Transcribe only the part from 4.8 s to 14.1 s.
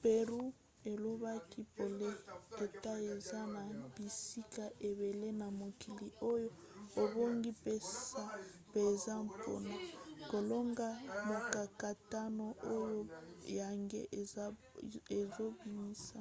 ebele na mokili oyo ebongi mpenza mpona kolonga mokakatano oyo yango